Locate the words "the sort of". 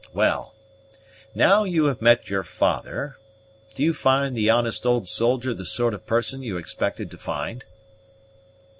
5.53-6.07